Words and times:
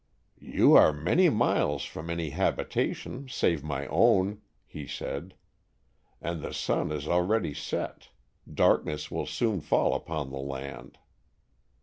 "You 0.49 0.73
are 0.75 0.91
many 0.91 1.29
miles 1.29 1.83
from 1.85 2.09
any 2.09 2.31
habitation 2.31 3.27
save 3.29 3.63
my 3.63 3.85
own," 3.85 4.41
he 4.65 4.87
said, 4.87 5.35
"and 6.19 6.41
the 6.41 6.55
sun 6.55 6.91
is 6.91 7.07
already 7.07 7.53
set, 7.53 8.09
darkness 8.51 9.11
will 9.11 9.27
soon 9.27 9.61
fall 9.61 9.93
upon 9.93 10.31
the 10.31 10.39
land. 10.39 10.97